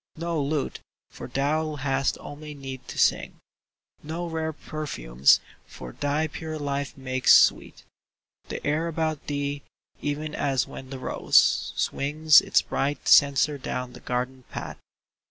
No 0.17 0.41
lute, 0.41 0.79
for 1.11 1.27
thou 1.27 1.75
hast 1.75 2.17
only 2.19 2.55
need 2.55 2.87
to 2.87 2.97
sing; 2.97 3.37
No 4.01 4.25
rare 4.25 4.51
perfumes, 4.51 5.39
for 5.67 5.91
thy 5.91 6.25
pure 6.25 6.57
life 6.57 6.97
makes 6.97 7.37
sweet 7.37 7.83
The 8.47 8.65
air 8.65 8.87
about 8.87 9.27
thee, 9.27 9.61
even 10.01 10.33
as 10.33 10.65
when 10.65 10.89
the 10.89 10.97
rose 10.97 11.71
Swings 11.75 12.41
its 12.41 12.63
bright 12.63 13.07
censer 13.07 13.59
down 13.59 13.93
the 13.93 13.99
garden 13.99 14.43
path. 14.49 14.79